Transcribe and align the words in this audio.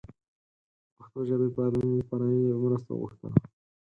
د 0.87 0.91
پښتو 0.97 1.19
ژبې 1.29 1.49
پالنې 1.55 1.93
لپاره 2.01 2.25
یې 2.33 2.59
مرسته 2.63 2.89
وغوښتله. 2.93 3.37